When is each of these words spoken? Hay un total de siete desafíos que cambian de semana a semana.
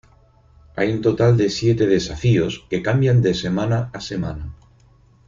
Hay 0.75 0.91
un 0.93 1.01
total 1.03 1.37
de 1.37 1.51
siete 1.51 1.85
desafíos 1.85 2.65
que 2.71 2.81
cambian 2.81 3.21
de 3.21 3.35
semana 3.35 3.91
a 3.93 3.99
semana. 4.01 4.51